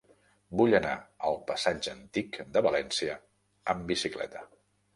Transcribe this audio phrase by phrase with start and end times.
[0.61, 0.93] Vull anar
[1.31, 3.21] al passatge Antic de València
[3.75, 4.47] amb bicicleta.